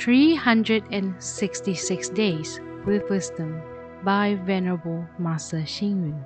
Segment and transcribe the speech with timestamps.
[0.00, 3.60] 366 Days with Wisdom
[4.02, 6.24] by Venerable Master Xing Yun.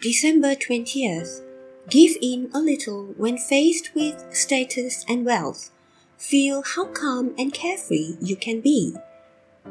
[0.00, 1.44] December 20th.
[1.88, 5.70] Give in a little when faced with status and wealth.
[6.18, 8.96] Feel how calm and carefree you can be.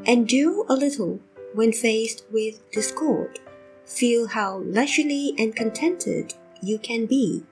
[0.05, 1.19] Endure a little
[1.53, 3.39] when faced with discord.
[3.85, 7.43] Feel how leisurely and contented you can be.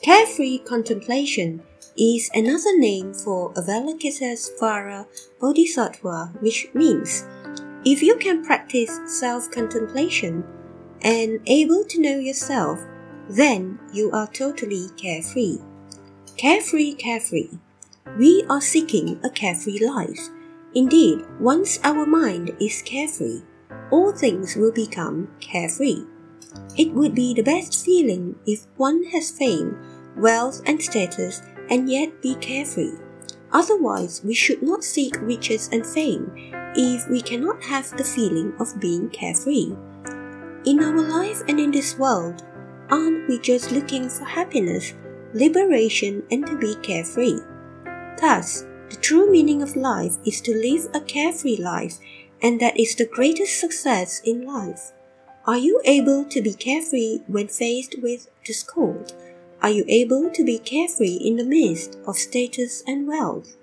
[0.00, 1.62] Carefree contemplation
[1.96, 5.06] is another name for Avalokitesvara
[5.40, 7.26] Bodhisattva, which means
[7.84, 10.44] if you can practice self contemplation
[11.02, 12.80] and able to know yourself,
[13.28, 15.58] then you are totally carefree.
[16.36, 17.50] Carefree, carefree.
[18.18, 20.28] We are seeking a carefree life.
[20.74, 23.42] Indeed, once our mind is carefree,
[23.90, 26.04] all things will become carefree.
[26.76, 29.76] It would be the best feeling if one has fame,
[30.16, 31.42] wealth, and status
[31.72, 32.92] and yet be carefree.
[33.50, 36.30] Otherwise, we should not seek riches and fame
[36.76, 39.72] if we cannot have the feeling of being carefree.
[40.66, 42.44] In our life and in this world,
[42.90, 44.92] aren't we just looking for happiness,
[45.32, 47.40] liberation, and to be carefree?
[48.20, 51.96] Thus, the true meaning of life is to live a carefree life,
[52.42, 54.92] and that is the greatest success in life.
[55.46, 59.12] Are you able to be carefree when faced with discord?
[59.62, 63.54] Are you able to be carefree in the midst of status and wealth?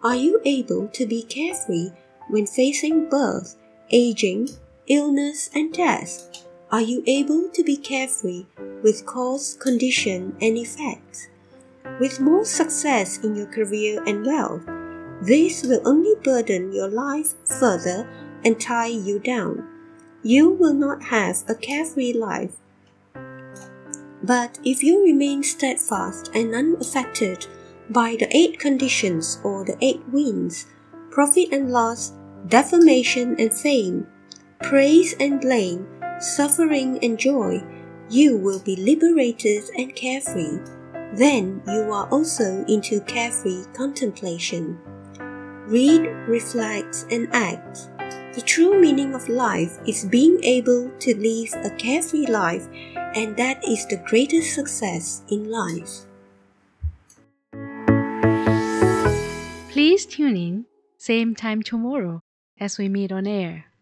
[0.00, 1.90] Are you able to be carefree
[2.28, 3.56] when facing birth,
[3.90, 4.50] aging,
[4.86, 6.44] illness, and death?
[6.70, 8.46] Are you able to be carefree
[8.84, 11.28] with cause, condition, and effect?
[11.98, 14.62] With more success in your career and wealth,
[15.22, 18.08] this will only burden your life further
[18.44, 19.66] and tie you down.
[20.22, 22.54] You will not have a carefree life
[24.22, 27.46] but if you remain steadfast and unaffected
[27.90, 30.66] by the eight conditions or the eight winds,
[31.10, 32.12] profit and loss,
[32.48, 34.06] defamation and fame,
[34.62, 35.86] praise and blame,
[36.18, 37.62] suffering and joy,
[38.08, 40.58] you will be liberated and carefree.
[41.14, 44.78] Then you are also into carefree contemplation.
[45.66, 47.90] Read, reflect, and act.
[48.36, 52.68] The true meaning of life is being able to live a carefree life
[53.16, 56.04] and that is the greatest success in life.
[59.72, 60.66] Please tune in,
[60.98, 62.20] same time tomorrow
[62.60, 63.72] as we meet on air.